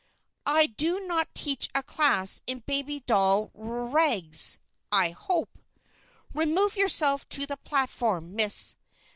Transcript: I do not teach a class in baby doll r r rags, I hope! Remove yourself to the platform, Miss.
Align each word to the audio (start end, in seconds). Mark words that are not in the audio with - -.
I 0.47 0.65
do 0.65 0.99
not 1.05 1.31
teach 1.35 1.69
a 1.75 1.83
class 1.83 2.41
in 2.47 2.61
baby 2.61 3.01
doll 3.01 3.51
r 3.55 3.81
r 3.81 3.85
rags, 3.85 4.57
I 4.91 5.11
hope! 5.11 5.59
Remove 6.33 6.75
yourself 6.75 7.29
to 7.29 7.45
the 7.45 7.57
platform, 7.57 8.35
Miss. 8.35 8.77